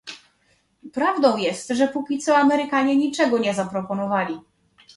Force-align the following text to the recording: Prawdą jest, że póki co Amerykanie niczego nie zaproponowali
Prawdą 0.93 1.37
jest, 1.37 1.69
że 1.69 1.87
póki 1.87 2.19
co 2.19 2.37
Amerykanie 2.37 2.95
niczego 2.95 3.37
nie 3.37 3.53
zaproponowali 3.53 4.37